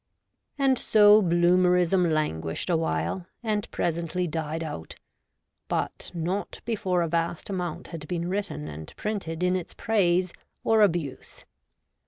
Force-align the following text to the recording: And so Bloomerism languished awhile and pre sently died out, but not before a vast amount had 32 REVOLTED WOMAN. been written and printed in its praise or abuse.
And 0.57 0.79
so 0.79 1.21
Bloomerism 1.21 2.09
languished 2.11 2.71
awhile 2.71 3.27
and 3.43 3.69
pre 3.69 3.85
sently 3.85 4.27
died 4.27 4.63
out, 4.63 4.95
but 5.67 6.09
not 6.15 6.59
before 6.65 7.03
a 7.03 7.07
vast 7.07 7.51
amount 7.51 7.89
had 7.89 8.01
32 8.05 8.17
REVOLTED 8.17 8.23
WOMAN. 8.23 8.23
been 8.23 8.29
written 8.31 8.67
and 8.79 8.95
printed 8.95 9.43
in 9.43 9.55
its 9.55 9.75
praise 9.75 10.33
or 10.63 10.81
abuse. 10.81 11.45